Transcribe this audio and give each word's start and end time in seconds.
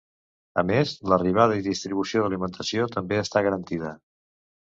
A 0.61 0.61
més, 0.69 0.93
l’arribada 1.11 1.59
i 1.59 1.65
distribució 1.67 2.23
d’alimentació 2.23 2.87
també 2.97 3.19
està 3.25 3.47
garantida. 3.49 3.93